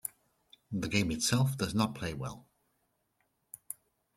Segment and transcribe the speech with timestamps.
[0.71, 2.47] The game itself does not play well.